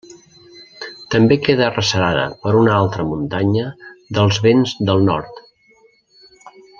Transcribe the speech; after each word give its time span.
També 1.15 1.35
queda 1.47 1.63
arrecerada 1.65 2.23
per 2.45 2.53
una 2.61 2.73
altra 2.79 3.05
muntanya 3.11 3.67
dels 4.19 4.43
vents 4.49 4.77
del 4.91 5.09
nord. 5.11 5.43